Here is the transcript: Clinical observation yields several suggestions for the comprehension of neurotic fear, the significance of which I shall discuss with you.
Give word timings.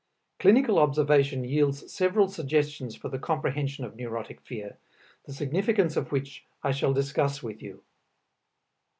Clinical 0.39 0.79
observation 0.79 1.43
yields 1.43 1.93
several 1.93 2.27
suggestions 2.27 2.95
for 2.95 3.07
the 3.07 3.19
comprehension 3.19 3.85
of 3.85 3.95
neurotic 3.95 4.41
fear, 4.41 4.79
the 5.25 5.31
significance 5.31 5.95
of 5.95 6.11
which 6.11 6.43
I 6.63 6.71
shall 6.71 6.91
discuss 6.91 7.43
with 7.43 7.61
you. 7.61 7.83